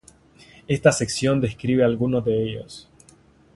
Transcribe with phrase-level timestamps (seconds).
[0.67, 2.89] Esta sección describe algunos de ellos.